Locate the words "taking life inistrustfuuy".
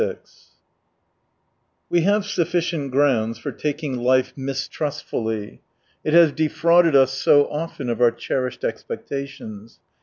3.51-5.59